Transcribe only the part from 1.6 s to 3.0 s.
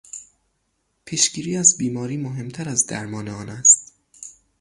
بیماری مهمتر از